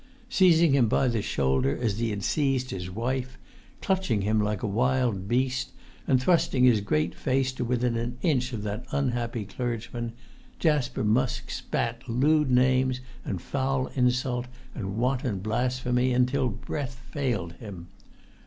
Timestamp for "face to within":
7.13-7.95